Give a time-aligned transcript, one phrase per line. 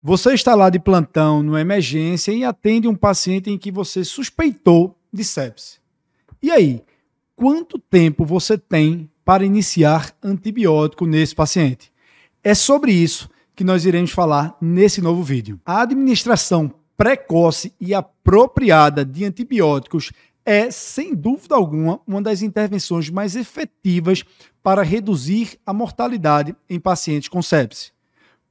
[0.00, 4.96] Você está lá de plantão numa emergência e atende um paciente em que você suspeitou
[5.12, 5.80] de sepse.
[6.40, 6.84] E aí,
[7.34, 11.92] quanto tempo você tem para iniciar antibiótico nesse paciente?
[12.44, 15.60] É sobre isso que nós iremos falar nesse novo vídeo.
[15.66, 20.12] A administração precoce e apropriada de antibióticos
[20.46, 24.24] é, sem dúvida alguma, uma das intervenções mais efetivas
[24.62, 27.97] para reduzir a mortalidade em pacientes com sepse.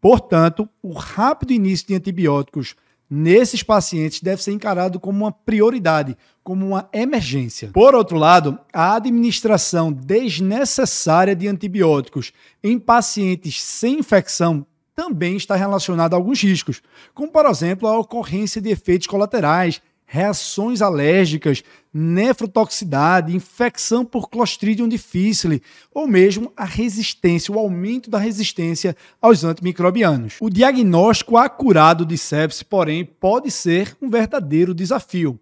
[0.00, 2.74] Portanto, o rápido início de antibióticos
[3.10, 7.70] nesses pacientes deve ser encarado como uma prioridade, como uma emergência.
[7.72, 12.32] Por outro lado, a administração desnecessária de antibióticos
[12.62, 16.82] em pacientes sem infecção também está relacionada a alguns riscos,
[17.14, 19.80] como por exemplo a ocorrência de efeitos colaterais,
[20.12, 21.62] reações alérgicas,
[21.94, 25.62] nefrotoxicidade, infecção por Clostridium difficile
[25.94, 30.34] ou mesmo a resistência, o aumento da resistência aos antimicrobianos.
[30.40, 35.38] O diagnóstico acurado de sepse, porém, pode ser um verdadeiro desafio.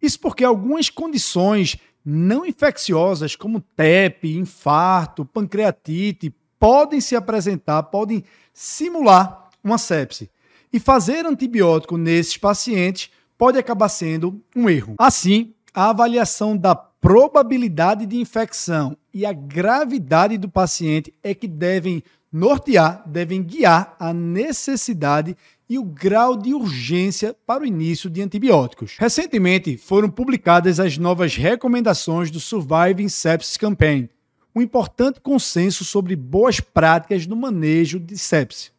[0.00, 9.48] Isso porque algumas condições não infecciosas, como TEP, infarto, pancreatite, podem se apresentar, podem simular
[9.64, 10.28] uma sepse.
[10.70, 13.10] E fazer antibiótico nesses pacientes
[13.42, 14.94] pode acabar sendo um erro.
[14.96, 22.04] Assim, a avaliação da probabilidade de infecção e a gravidade do paciente é que devem
[22.32, 25.36] nortear, devem guiar a necessidade
[25.68, 28.94] e o grau de urgência para o início de antibióticos.
[28.96, 34.08] Recentemente foram publicadas as novas recomendações do Surviving Sepsis Campaign,
[34.54, 38.70] um importante consenso sobre boas práticas no manejo de sepse.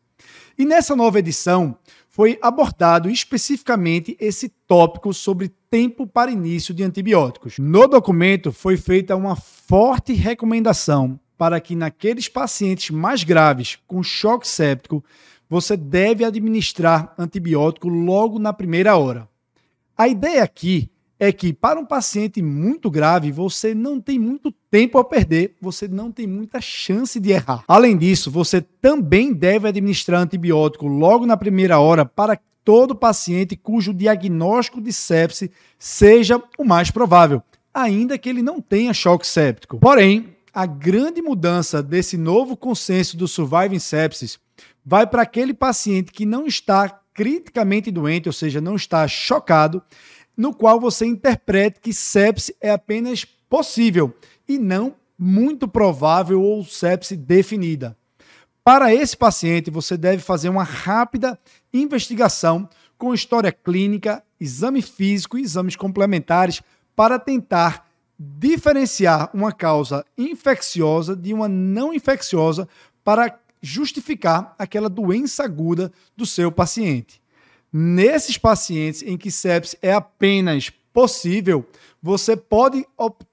[0.57, 7.57] E nessa nova edição, foi abordado especificamente esse tópico sobre tempo para início de antibióticos.
[7.57, 14.47] No documento foi feita uma forte recomendação para que naqueles pacientes mais graves com choque
[14.47, 15.03] séptico,
[15.49, 19.27] você deve administrar antibiótico logo na primeira hora.
[19.97, 24.97] A ideia aqui é que para um paciente muito grave, você não tem muito tempo
[24.97, 27.63] a perder, você não tem muita chance de errar.
[27.67, 33.93] Além disso, você também deve administrar antibiótico logo na primeira hora para todo paciente cujo
[33.93, 37.41] diagnóstico de sepse seja o mais provável,
[37.73, 39.77] ainda que ele não tenha choque séptico.
[39.79, 44.39] Porém, a grande mudança desse novo consenso do Surviving Sepsis
[44.85, 49.81] vai para aquele paciente que não está criticamente doente, ou seja, não está chocado,
[50.35, 54.15] no qual você interprete que sepse é apenas possível
[54.47, 57.95] e não muito provável ou sepse definida.
[58.63, 61.37] Para esse paciente, você deve fazer uma rápida
[61.73, 62.67] investigação
[62.97, 66.61] com história clínica, exame físico e exames complementares
[66.95, 72.67] para tentar diferenciar uma causa infecciosa de uma não infecciosa
[73.03, 77.22] para justificar aquela doença aguda do seu paciente.
[77.75, 81.65] Nesses pacientes em que sepse é apenas possível,
[81.99, 82.85] você pode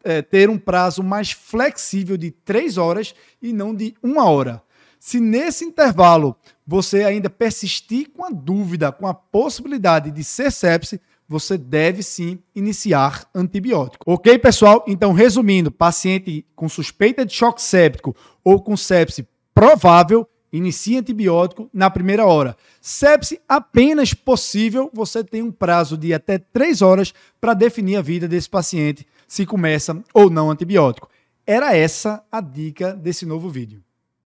[0.02, 4.62] é, ter um prazo mais flexível de três horas e não de uma hora.
[4.98, 6.34] Se nesse intervalo
[6.66, 12.38] você ainda persistir com a dúvida, com a possibilidade de ser sepse, você deve sim
[12.54, 14.04] iniciar antibiótico.
[14.10, 14.84] Ok, pessoal?
[14.88, 21.88] Então, resumindo, paciente com suspeita de choque séptico ou com sepse provável, Inicie antibiótico na
[21.88, 22.56] primeira hora.
[22.80, 28.26] Sepse apenas possível, você tem um prazo de até 3 horas para definir a vida
[28.26, 31.08] desse paciente, se começa ou não antibiótico.
[31.46, 33.82] Era essa a dica desse novo vídeo.